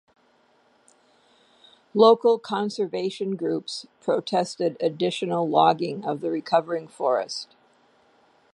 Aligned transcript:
Local 1.93 2.39
conservation 2.39 3.35
groups 3.35 3.85
protested 4.01 4.75
additional 4.79 5.47
logging 5.47 6.03
of 6.05 6.21
the 6.21 6.31
recovering 6.31 6.87
forest. 6.87 7.55